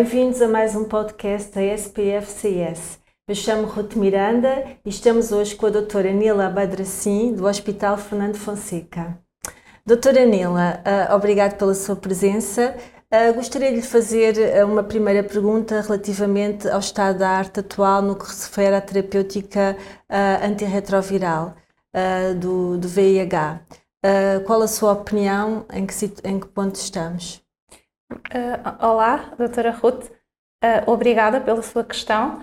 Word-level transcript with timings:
Bem-vindos 0.00 0.40
a 0.40 0.48
mais 0.48 0.74
um 0.74 0.84
podcast 0.84 1.52
da 1.54 1.62
SPFCS. 1.62 2.98
Eu 3.28 3.34
chamo 3.34 3.66
Ruth 3.66 3.96
Miranda 3.96 4.64
e 4.82 4.88
estamos 4.88 5.30
hoje 5.30 5.54
com 5.54 5.66
a 5.66 5.68
doutora 5.70 6.10
Nila 6.10 6.48
Badracim, 6.48 7.34
do 7.34 7.44
Hospital 7.44 7.98
Fernando 7.98 8.36
Fonseca. 8.36 9.18
Doutora 9.84 10.24
Nila, 10.24 10.82
uh, 10.86 11.14
obrigado 11.14 11.58
pela 11.58 11.74
sua 11.74 11.96
presença. 11.96 12.74
Uh, 13.12 13.34
gostaria 13.34 13.68
de 13.68 13.76
lhe 13.76 13.82
fazer 13.82 14.36
uh, 14.38 14.66
uma 14.66 14.82
primeira 14.82 15.22
pergunta 15.22 15.82
relativamente 15.82 16.66
ao 16.66 16.80
estado 16.80 17.18
da 17.18 17.28
arte 17.28 17.60
atual 17.60 18.00
no 18.00 18.16
que 18.16 18.26
se 18.34 18.48
refere 18.48 18.76
à 18.76 18.80
terapêutica 18.80 19.76
antirretroviral 20.42 21.56
do, 22.40 22.80
VIH. 22.88 23.60
qual 24.46 24.62
a 24.62 24.66
sua 24.66 24.92
opinião? 24.92 25.66
Em 25.70 25.84
que 26.40 26.48
ponto 26.48 26.76
estamos? 26.76 27.42
Olá, 28.80 29.32
doutora 29.38 29.70
Ruth. 29.70 30.10
obrigada 30.86 31.40
pela 31.40 31.62
sua 31.62 31.84
questão. 31.84 32.40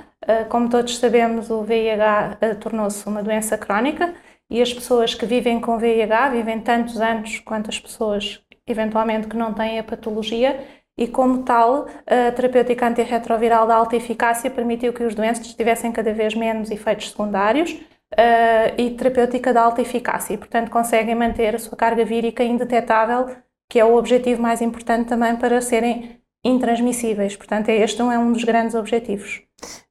como 0.50 0.70
todos 0.70 0.98
sabemos, 0.98 1.50
o 1.50 1.64
VIH 1.64 2.38
tornou-se 2.60 3.08
uma 3.08 3.24
doença 3.24 3.58
crónica 3.58 4.14
e 4.50 4.62
as 4.62 4.74
pessoas 4.74 5.14
que 5.14 5.26
vivem 5.26 5.60
com 5.60 5.78
VIH 5.78 6.30
vivem 6.30 6.60
tantos 6.62 7.00
anos 7.00 7.40
quanto 7.40 7.70
as 7.70 7.80
pessoas 7.80 8.42
eventualmente 8.66 9.28
que 9.28 9.38
não 9.38 9.54
têm 9.54 9.80
a 9.80 9.84
patologia 9.84 10.60
e 10.98 11.08
como 11.08 11.44
tal 11.44 11.88
a 12.06 12.32
terapêutica 12.32 12.88
antirretroviral 12.88 13.68
da 13.68 13.76
alta 13.76 13.96
eficácia 13.96 14.50
permitiu 14.50 14.92
que 14.92 15.04
os 15.04 15.14
doentes 15.14 15.54
tivessem 15.54 15.92
cada 15.92 16.14
vez 16.14 16.34
menos 16.34 16.72
efeitos 16.72 17.10
secundários 17.10 17.72
uh, 17.72 18.74
e 18.78 18.92
terapêutica 18.92 19.52
de 19.52 19.60
alta 19.60 19.82
eficácia 19.82 20.34
e 20.34 20.38
portanto 20.38 20.72
conseguem 20.72 21.16
manter 21.16 21.56
a 21.56 21.60
sua 21.60 21.78
carga 21.78 22.04
vírica 22.04 22.44
indetetável 22.44 23.36
que 23.70 23.80
é 23.80 23.86
o 23.86 23.96
objetivo 23.96 24.42
mais 24.42 24.62
importante 24.62 25.10
também 25.10 25.36
para 25.36 25.62
serem 25.62 26.22
intransmissíveis. 26.44 27.36
Portanto, 27.36 27.70
este 27.70 28.02
é 28.02 28.20
um 28.20 28.32
dos 28.32 28.44
grandes 28.44 28.76
objetivos. 28.76 29.42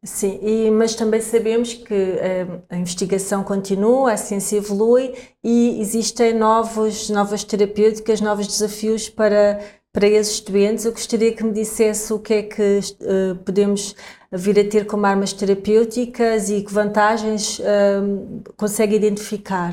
Sim, 0.03 0.39
e, 0.43 0.71
mas 0.71 0.95
também 0.95 1.21
sabemos 1.21 1.75
que 1.75 1.93
eh, 1.93 2.47
a 2.71 2.77
investigação 2.77 3.43
continua, 3.43 4.13
a 4.13 4.17
ciência 4.17 4.59
evolui 4.59 5.13
e 5.43 5.81
existem 5.81 6.33
novos, 6.33 7.11
novas 7.11 7.43
terapêuticas, 7.43 8.21
novos 8.21 8.47
desafios 8.47 9.09
para, 9.09 9.61
para 9.93 10.07
esses 10.07 10.39
doentes. 10.41 10.85
Eu 10.85 10.93
gostaria 10.93 11.33
que 11.33 11.43
me 11.43 11.53
dissesse 11.53 12.13
o 12.13 12.21
que 12.21 12.35
é 12.35 12.43
que 12.45 12.79
uh, 12.79 13.35
podemos 13.45 13.97
vir 14.31 14.61
a 14.61 14.69
ter 14.69 14.87
como 14.87 15.05
armas 15.05 15.33
terapêuticas 15.33 16.49
e 16.49 16.63
que 16.63 16.73
vantagens 16.73 17.59
uh, 17.59 18.43
consegue 18.57 18.95
identificar. 18.95 19.73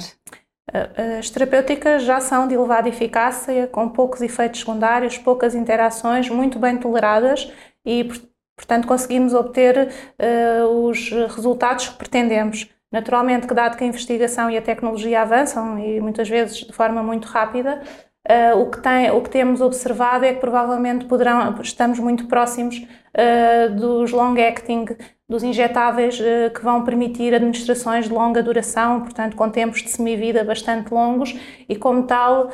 As 1.19 1.29
terapêuticas 1.29 2.03
já 2.03 2.19
são 2.19 2.47
de 2.47 2.55
elevada 2.55 2.89
eficácia, 2.89 3.67
com 3.67 3.87
poucos 3.89 4.21
efeitos 4.21 4.61
secundários, 4.61 5.19
poucas 5.19 5.53
interações, 5.53 6.27
muito 6.29 6.57
bem 6.57 6.77
toleradas 6.77 7.51
e, 7.85 8.09
portanto, 8.55 8.87
conseguimos 8.87 9.35
obter 9.35 9.87
uh, 9.87 10.87
os 10.87 11.11
resultados 11.11 11.89
que 11.89 11.97
pretendemos. 11.97 12.67
Naturalmente, 12.91 13.47
que 13.47 13.53
dado 13.53 13.77
que 13.77 13.83
a 13.83 13.87
investigação 13.87 14.49
e 14.49 14.57
a 14.57 14.61
tecnologia 14.61 15.21
avançam 15.21 15.77
e 15.77 15.99
muitas 16.01 16.27
vezes 16.27 16.57
de 16.57 16.73
forma 16.73 17.03
muito 17.03 17.27
rápida, 17.27 17.81
uh, 18.29 18.59
o, 18.59 18.69
que 18.69 18.79
tem, 18.81 19.11
o 19.11 19.21
que 19.21 19.29
temos 19.29 19.61
observado 19.61 20.25
é 20.25 20.33
que 20.33 20.39
provavelmente 20.39 21.05
poderão, 21.05 21.55
estamos 21.61 21.99
muito 21.99 22.27
próximos 22.27 22.77
uh, 22.77 23.73
dos 23.75 24.11
long-acting 24.11 24.85
dos 25.29 25.41
injetáveis 25.41 26.19
eh, 26.21 26.51
que 26.51 26.61
vão 26.61 26.83
permitir 26.83 27.33
administrações 27.33 28.05
de 28.05 28.13
longa 28.13 28.43
duração, 28.43 29.01
portanto, 29.01 29.35
com 29.35 29.49
tempos 29.49 29.81
de 29.81 29.89
semivida 29.89 30.43
bastante 30.43 30.93
longos, 30.93 31.35
e 31.67 31.75
como 31.75 32.03
tal, 32.03 32.51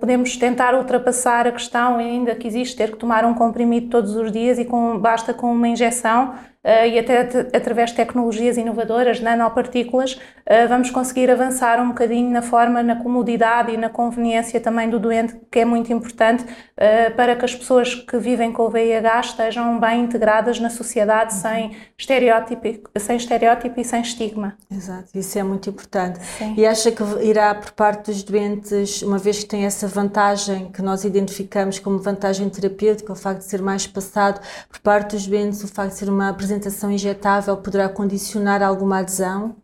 podemos 0.00 0.36
tentar 0.36 0.74
ultrapassar 0.74 1.46
a 1.46 1.52
questão, 1.52 1.96
ainda 1.96 2.34
que 2.34 2.46
existe, 2.46 2.76
ter 2.76 2.90
que 2.90 2.98
tomar 2.98 3.24
um 3.24 3.32
comprimido 3.32 3.88
todos 3.88 4.16
os 4.16 4.30
dias 4.30 4.58
e 4.58 4.66
com, 4.66 4.98
basta 4.98 5.32
com 5.32 5.50
uma 5.50 5.68
injeção 5.68 6.34
uh, 6.34 6.53
e 6.64 6.98
até 6.98 7.20
através 7.54 7.90
de 7.90 7.96
tecnologias 7.96 8.56
inovadoras, 8.56 9.20
nanopartículas, 9.20 10.14
uh, 10.14 10.68
vamos 10.68 10.90
conseguir 10.90 11.30
avançar 11.30 11.78
um 11.78 11.88
bocadinho 11.88 12.30
na 12.30 12.40
forma, 12.40 12.82
na 12.82 12.96
comodidade 12.96 13.72
e 13.72 13.76
na 13.76 13.90
conveniência 13.90 14.58
também 14.58 14.88
do 14.88 14.98
doente, 14.98 15.36
que 15.50 15.58
é 15.58 15.64
muito 15.64 15.92
importante 15.92 16.42
uh, 16.44 17.14
para 17.14 17.36
que 17.36 17.44
as 17.44 17.54
pessoas 17.54 17.94
que 17.94 18.16
vivem 18.16 18.50
com 18.50 18.62
o 18.62 18.70
VIH 18.70 19.20
estejam 19.20 19.78
bem 19.78 20.02
integradas 20.04 20.58
na 20.58 20.70
sociedade 20.70 21.34
sem 21.34 21.76
estereótipo, 21.98 22.90
sem 22.98 23.16
estereótipo 23.16 23.78
e 23.78 23.84
sem 23.84 24.00
estigma. 24.00 24.56
Exato, 24.70 25.10
isso 25.14 25.38
é 25.38 25.42
muito 25.42 25.68
importante. 25.68 26.18
Sim. 26.38 26.54
E 26.56 26.66
acha 26.66 26.90
que 26.90 27.02
irá 27.22 27.54
por 27.54 27.72
parte 27.72 28.10
dos 28.10 28.22
doentes, 28.22 29.02
uma 29.02 29.18
vez 29.18 29.40
que 29.40 29.46
tem 29.46 29.66
essa 29.66 29.86
vantagem 29.86 30.70
que 30.72 30.80
nós 30.80 31.04
identificamos 31.04 31.78
como 31.78 31.98
vantagem 31.98 32.48
terapêutica, 32.48 33.12
o 33.12 33.16
facto 33.16 33.40
de 33.40 33.44
ser 33.44 33.60
mais 33.60 33.86
passado 33.86 34.40
por 34.68 34.78
parte 34.80 35.14
dos 35.16 35.26
doentes, 35.26 35.62
o 35.62 35.68
facto 35.68 35.92
de 35.92 35.98
ser 35.98 36.08
uma 36.08 36.30
apresentação 36.30 36.53
apresentação 36.54 36.90
injetável 36.90 37.56
poderá 37.56 37.88
condicionar 37.88 38.62
alguma 38.62 38.98
adesão? 38.98 39.56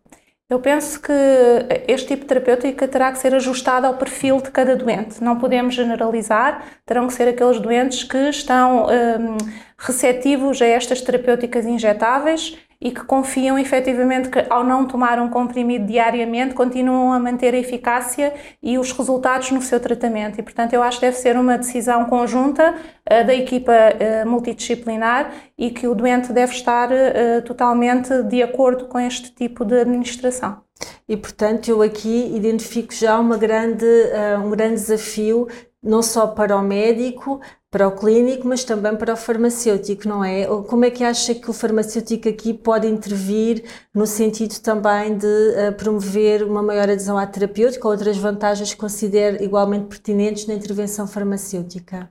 Eu 0.48 0.58
penso 0.58 1.00
que 1.00 1.12
este 1.86 2.08
tipo 2.08 2.22
de 2.22 2.26
terapêutica 2.26 2.88
terá 2.88 3.12
que 3.12 3.18
ser 3.18 3.32
ajustado 3.34 3.86
ao 3.86 3.94
perfil 3.94 4.40
de 4.40 4.50
cada 4.50 4.74
doente. 4.74 5.22
Não 5.22 5.38
podemos 5.38 5.74
generalizar, 5.74 6.64
terão 6.84 7.06
que 7.06 7.12
ser 7.12 7.28
aqueles 7.28 7.60
doentes 7.60 8.02
que 8.02 8.18
estão 8.30 8.86
um, 8.86 9.36
receptivos 9.78 10.60
a 10.60 10.66
estas 10.66 11.00
terapêuticas 11.00 11.64
injetáveis 11.64 12.58
e 12.80 12.90
que 12.90 13.04
confiam 13.04 13.58
efetivamente 13.58 14.30
que, 14.30 14.42
ao 14.48 14.64
não 14.64 14.86
tomar 14.86 15.20
um 15.20 15.28
comprimido 15.28 15.84
diariamente, 15.84 16.54
continuam 16.54 17.12
a 17.12 17.18
manter 17.18 17.52
a 17.54 17.58
eficácia 17.58 18.32
e 18.62 18.78
os 18.78 18.90
resultados 18.92 19.50
no 19.50 19.60
seu 19.60 19.78
tratamento. 19.78 20.40
E, 20.40 20.42
portanto, 20.42 20.72
eu 20.72 20.82
acho 20.82 20.98
que 20.98 21.06
deve 21.06 21.16
ser 21.18 21.36
uma 21.36 21.58
decisão 21.58 22.06
conjunta 22.06 22.74
uh, 22.74 23.26
da 23.26 23.34
equipa 23.34 23.72
uh, 23.72 24.28
multidisciplinar 24.28 25.30
e 25.58 25.70
que 25.70 25.86
o 25.86 25.94
doente 25.94 26.32
deve 26.32 26.54
estar 26.54 26.88
uh, 26.90 27.42
totalmente 27.44 28.22
de 28.22 28.42
acordo 28.42 28.86
com 28.86 28.98
este 28.98 29.30
tipo 29.34 29.62
de 29.62 29.78
administração. 29.80 30.62
E, 31.06 31.18
portanto, 31.18 31.68
eu 31.68 31.82
aqui 31.82 32.32
identifico 32.34 32.94
já 32.94 33.20
uma 33.20 33.36
grande, 33.36 33.84
um 34.42 34.48
grande 34.48 34.76
desafio 34.76 35.46
não 35.82 36.02
só 36.02 36.26
para 36.26 36.56
o 36.56 36.62
médico, 36.62 37.40
para 37.70 37.86
o 37.86 37.92
clínico, 37.92 38.48
mas 38.48 38.64
também 38.64 38.96
para 38.96 39.14
o 39.14 39.16
farmacêutico, 39.16 40.08
não 40.08 40.24
é? 40.24 40.44
Como 40.46 40.84
é 40.84 40.90
que 40.90 41.04
acha 41.04 41.34
que 41.34 41.48
o 41.48 41.52
farmacêutico 41.52 42.28
aqui 42.28 42.52
pode 42.52 42.86
intervir 42.88 43.64
no 43.94 44.06
sentido 44.06 44.58
também 44.60 45.16
de 45.16 45.26
uh, 45.26 45.72
promover 45.76 46.42
uma 46.42 46.62
maior 46.62 46.90
adesão 46.90 47.16
à 47.16 47.26
terapêutica 47.26 47.86
ou 47.86 47.92
outras 47.92 48.16
vantagens 48.16 48.74
que 48.74 48.80
considera 48.80 49.42
igualmente 49.42 49.86
pertinentes 49.86 50.46
na 50.46 50.54
intervenção 50.54 51.06
farmacêutica? 51.06 52.10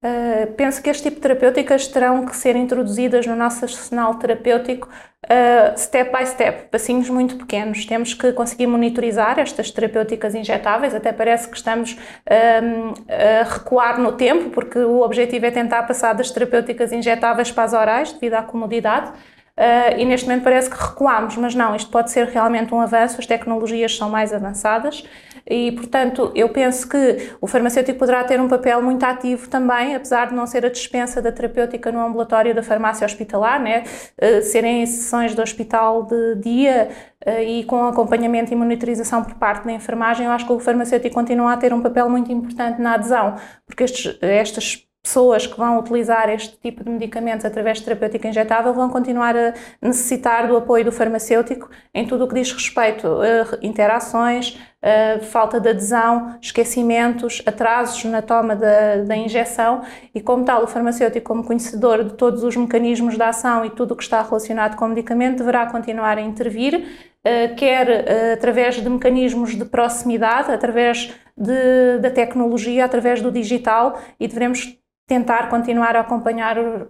Uh, 0.00 0.52
penso 0.52 0.80
que 0.80 0.88
este 0.88 1.02
tipo 1.02 1.16
de 1.16 1.22
terapêuticas 1.22 1.88
terão 1.88 2.24
que 2.24 2.36
ser 2.36 2.54
introduzidas 2.54 3.26
no 3.26 3.34
nosso 3.34 3.64
arsenal 3.64 4.14
terapêutico 4.14 4.88
uh, 5.24 5.76
step 5.76 6.16
by 6.16 6.24
step, 6.24 6.68
passinhos 6.70 7.10
muito 7.10 7.34
pequenos. 7.36 7.84
Temos 7.84 8.14
que 8.14 8.32
conseguir 8.32 8.68
monitorizar 8.68 9.40
estas 9.40 9.72
terapêuticas 9.72 10.36
injetáveis, 10.36 10.94
até 10.94 11.12
parece 11.12 11.48
que 11.48 11.56
estamos 11.56 11.98
a 12.28 13.42
recuar 13.42 13.98
no 13.98 14.12
tempo, 14.12 14.50
porque 14.50 14.78
o 14.78 15.00
objetivo 15.00 15.46
é 15.46 15.50
tentar 15.50 15.82
passar 15.82 16.12
das 16.12 16.30
terapêuticas 16.30 16.92
injetáveis 16.92 17.50
para 17.50 17.64
as 17.64 17.72
orais, 17.72 18.12
devido 18.12 18.34
à 18.34 18.42
comodidade. 18.42 19.10
Uh, 19.58 19.98
e 19.98 20.04
neste 20.04 20.28
momento 20.28 20.44
parece 20.44 20.70
que 20.70 20.76
recuamos, 20.76 21.36
mas 21.36 21.52
não, 21.52 21.74
isto 21.74 21.90
pode 21.90 22.12
ser 22.12 22.28
realmente 22.28 22.72
um 22.72 22.80
avanço, 22.80 23.18
as 23.18 23.26
tecnologias 23.26 23.96
são 23.96 24.08
mais 24.08 24.32
avançadas 24.32 25.02
e, 25.48 25.72
portanto, 25.72 26.30
eu 26.34 26.48
penso 26.50 26.88
que 26.88 27.30
o 27.40 27.46
farmacêutico 27.46 27.98
poderá 27.98 28.22
ter 28.24 28.40
um 28.40 28.48
papel 28.48 28.82
muito 28.82 29.02
ativo 29.04 29.48
também, 29.48 29.94
apesar 29.94 30.28
de 30.28 30.34
não 30.34 30.46
ser 30.46 30.66
a 30.66 30.68
dispensa 30.68 31.22
da 31.22 31.32
terapêutica 31.32 31.90
no 31.90 32.00
ambulatório 32.00 32.54
da 32.54 32.62
farmácia 32.62 33.04
hospitalar, 33.04 33.60
né? 33.60 33.84
Uh, 34.20 34.42
serem 34.42 34.84
sessões 34.84 35.34
de 35.34 35.40
hospital 35.40 36.04
de 36.04 36.34
dia 36.36 36.88
uh, 37.26 37.40
e 37.40 37.64
com 37.64 37.86
acompanhamento 37.86 38.52
e 38.52 38.56
monitorização 38.56 39.24
por 39.24 39.34
parte 39.34 39.64
da 39.64 39.72
enfermagem, 39.72 40.26
eu 40.26 40.32
acho 40.32 40.46
que 40.46 40.52
o 40.52 40.60
farmacêutico 40.60 41.14
continua 41.14 41.54
a 41.54 41.56
ter 41.56 41.72
um 41.72 41.80
papel 41.80 42.10
muito 42.10 42.30
importante 42.30 42.80
na 42.80 42.94
adesão, 42.94 43.36
porque 43.66 43.84
estes, 43.84 44.18
estas 44.20 44.87
pessoas 45.08 45.46
que 45.46 45.56
vão 45.56 45.78
utilizar 45.78 46.28
este 46.28 46.58
tipo 46.58 46.84
de 46.84 46.90
medicamentos 46.90 47.46
através 47.46 47.78
de 47.78 47.84
terapêutica 47.84 48.28
injetável 48.28 48.74
vão 48.74 48.90
continuar 48.90 49.34
a 49.34 49.54
necessitar 49.80 50.46
do 50.46 50.54
apoio 50.54 50.84
do 50.84 50.92
farmacêutico 50.92 51.70
em 51.94 52.06
tudo 52.06 52.24
o 52.24 52.28
que 52.28 52.34
diz 52.34 52.52
respeito 52.52 53.06
a 53.06 53.58
interações, 53.66 54.58
a 54.82 55.18
falta 55.24 55.58
de 55.58 55.70
adesão, 55.70 56.36
esquecimentos, 56.42 57.42
atrasos 57.46 58.04
na 58.04 58.20
toma 58.20 58.54
da, 58.54 58.96
da 58.98 59.16
injeção. 59.16 59.80
E, 60.14 60.20
como 60.20 60.44
tal, 60.44 60.64
o 60.64 60.66
farmacêutico, 60.66 61.26
como 61.26 61.42
conhecedor 61.42 62.04
de 62.04 62.12
todos 62.12 62.44
os 62.44 62.54
mecanismos 62.54 63.16
de 63.16 63.22
ação 63.22 63.64
e 63.64 63.70
tudo 63.70 63.92
o 63.92 63.96
que 63.96 64.02
está 64.02 64.20
relacionado 64.22 64.76
com 64.76 64.84
o 64.84 64.88
medicamento, 64.88 65.38
deverá 65.38 65.66
continuar 65.66 66.18
a 66.18 66.20
intervir, 66.20 66.86
eh, 67.24 67.48
quer 67.48 67.88
eh, 67.88 68.32
através 68.34 68.76
de 68.76 68.88
mecanismos 68.88 69.56
de 69.56 69.64
proximidade, 69.64 70.52
através 70.52 71.12
de, 71.36 71.98
da 72.00 72.10
tecnologia, 72.10 72.84
através 72.84 73.22
do 73.22 73.30
digital 73.30 74.00
e 74.18 74.26
devemos 74.26 74.77
tentar 75.08 75.48
continuar 75.48 75.96
a 75.96 76.00
acompanhar 76.00 76.58
uh, 76.58 76.86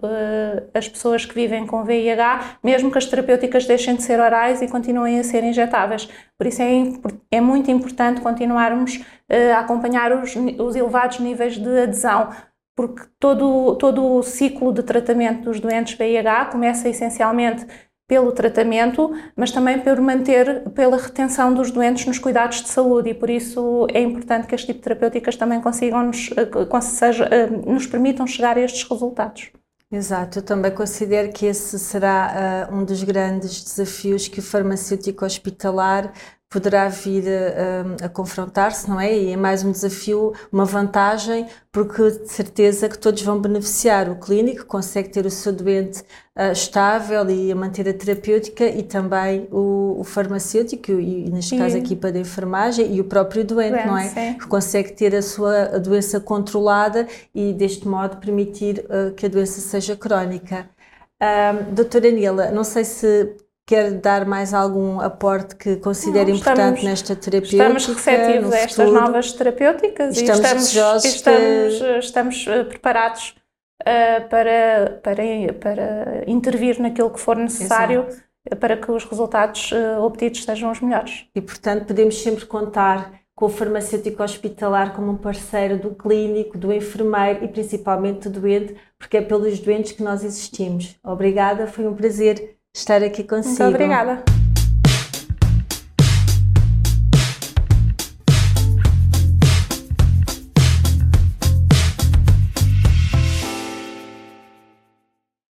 as 0.75 0.89
pessoas 0.89 1.25
que 1.25 1.33
vivem 1.33 1.65
com 1.65 1.85
VIH, 1.85 2.59
mesmo 2.65 2.91
que 2.91 2.99
as 2.99 3.07
terapêuticas 3.07 3.65
deixem 3.65 3.95
de 3.95 4.03
ser 4.03 4.19
orais 4.19 4.61
e 4.61 4.67
continuem 4.67 5.21
a 5.21 5.25
ser 5.25 5.45
injetáveis. 5.45 6.09
Por 6.37 6.49
isso 6.49 6.61
é, 6.61 6.83
é 7.31 7.41
muito 7.41 7.71
importante 7.71 8.21
continuarmos 8.21 8.97
uh, 8.97 9.55
a 9.55 9.61
acompanhar 9.61 10.13
os, 10.13 10.35
os 10.35 10.75
elevados 10.75 11.21
níveis 11.21 11.57
de 11.57 11.81
adesão, 11.81 12.31
porque 12.77 13.05
todo, 13.21 13.77
todo 13.77 14.05
o 14.05 14.23
ciclo 14.25 14.73
de 14.73 14.83
tratamento 14.83 15.45
dos 15.45 15.61
doentes 15.61 15.97
VIH 15.97 16.47
começa 16.47 16.89
essencialmente 16.89 17.67
pelo 18.09 18.33
tratamento, 18.33 19.13
mas 19.37 19.53
também 19.53 19.79
por 19.79 20.01
manter, 20.01 20.71
pela 20.71 20.97
retenção 20.97 21.53
dos 21.53 21.71
doentes 21.71 22.07
nos 22.07 22.19
cuidados 22.19 22.63
de 22.63 22.69
saúde 22.71 23.11
e 23.11 23.15
por 23.15 23.29
isso 23.29 23.87
é 23.93 24.01
importante 24.01 24.47
que 24.47 24.55
este 24.55 24.69
tipo 24.69 24.79
de 24.79 24.85
terapêuticas 24.85 25.37
também 25.37 25.61
consigam 25.61 26.03
nos, 26.05 26.31
eh, 26.31 26.81
seja, 26.81 27.25
eh, 27.27 27.47
nos 27.47 27.87
permitam 27.87 28.27
chegar 28.27 28.57
a 28.57 28.61
estes 28.61 28.89
resultados. 28.89 29.51
Exato, 29.91 30.39
eu 30.39 30.43
também 30.43 30.71
considero 30.71 31.33
que 31.33 31.47
esse 31.47 31.79
será 31.79 32.69
uh, 32.71 32.75
um 32.75 32.85
dos 32.85 33.03
grandes 33.03 33.65
desafios 33.65 34.29
que 34.29 34.41
o 34.41 34.43
farmacêutico 34.43 35.25
hospitalar 35.25 36.13
poderá 36.51 36.89
vir 36.89 37.25
a, 37.29 38.07
a 38.07 38.09
confrontar-se, 38.09 38.89
não 38.89 38.99
é? 38.99 39.15
E 39.15 39.33
é 39.33 39.37
mais 39.37 39.63
um 39.63 39.71
desafio, 39.71 40.33
uma 40.51 40.65
vantagem, 40.65 41.47
porque 41.71 42.11
de 42.11 42.29
certeza 42.31 42.89
que 42.89 42.99
todos 42.99 43.23
vão 43.23 43.39
beneficiar. 43.39 44.09
O 44.11 44.17
clínico 44.17 44.65
consegue 44.65 45.11
ter 45.11 45.27
o 45.27 45.31
seu 45.31 45.53
doente 45.53 46.01
uh, 46.01 46.51
estável 46.51 47.29
e 47.29 47.53
a 47.53 47.55
manter 47.55 47.87
a 47.87 47.93
terapêutica 47.93 48.65
e 48.65 48.83
também 48.83 49.47
o, 49.53 49.97
o 50.01 50.05
farmacêutico, 50.05 50.93
e 50.93 51.31
neste 51.31 51.59
caso 51.59 51.77
a 51.77 51.79
equipa 51.79 52.11
de 52.11 52.19
enfermagem 52.21 52.95
e 52.95 53.01
o 53.01 53.05
próprio 53.05 53.45
doente, 53.45 53.73
doente 53.73 53.87
não 53.87 53.99
é? 53.99 54.35
Que 54.35 54.47
consegue 54.47 54.93
ter 54.93 55.15
a 55.15 55.23
sua 55.23 55.77
a 55.77 55.79
doença 55.79 56.19
controlada 56.19 57.07
e 57.35 57.53
deste 57.53 57.87
modo 57.87 58.17
permitir 58.17 58.87
uh, 58.87 59.13
que 59.15 59.27
a 59.27 59.29
doença 59.29 59.61
seja 59.61 59.95
crónica. 59.95 60.67
Uh, 61.21 61.73
doutora 61.75 62.11
Nila, 62.11 62.51
não 62.53 62.65
sei 62.65 62.85
se 62.85 63.37
quer 63.69 63.91
dar 63.93 64.25
mais 64.25 64.55
algum 64.55 64.99
aporte 64.99 65.55
que 65.55 65.77
considere 65.77 66.33
importante 66.33 66.79
estamos, 66.79 66.83
nesta 66.85 67.15
terapêutica? 67.15 67.63
Estamos 67.63 67.87
receptivos 67.87 68.53
a 68.55 68.59
estas 68.61 68.91
novas 68.91 69.33
terapêuticas 69.35 70.17
estamos 70.17 70.75
e 70.75 70.79
estamos, 70.79 71.05
estamos, 71.05 71.79
que... 71.79 71.99
estamos 71.99 72.47
uh, 72.47 72.65
preparados 72.65 73.35
uh, 73.83 74.29
para, 74.31 75.01
para, 75.03 75.53
para 75.61 76.25
intervir 76.27 76.81
naquilo 76.81 77.11
que 77.11 77.21
for 77.21 77.37
necessário 77.37 78.07
Exato. 78.09 78.57
para 78.59 78.75
que 78.75 78.91
os 78.91 79.05
resultados 79.05 79.71
uh, 79.73 80.01
obtidos 80.01 80.45
sejam 80.45 80.71
os 80.71 80.81
melhores. 80.81 81.27
E, 81.35 81.41
portanto, 81.43 81.85
podemos 81.89 82.23
sempre 82.23 82.47
contar 82.47 83.21
com 83.35 83.45
o 83.45 83.49
farmacêutico 83.51 84.23
hospitalar 84.23 84.95
como 84.95 85.13
um 85.13 85.17
parceiro 85.17 85.77
do 85.77 85.95
clínico, 85.95 86.57
do 86.57 86.73
enfermeiro 86.73 87.45
e 87.45 87.49
principalmente 87.49 88.31
do 88.31 88.41
doente, 88.41 88.75
porque 88.99 89.19
é 89.19 89.21
pelos 89.21 89.61
doentes 89.61 89.93
que 89.93 90.03
nós 90.03 90.25
existimos. 90.25 90.97
Obrigada, 91.05 91.67
foi 91.67 91.87
um 91.87 91.95
prazer 91.95 92.58
estar 92.79 93.03
aqui 93.03 93.25
consigo. 93.25 93.65
Muito 93.65 93.75
obrigada. 93.75 94.38